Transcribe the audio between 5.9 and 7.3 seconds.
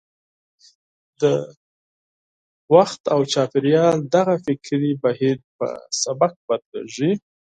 سبک بدلېږي.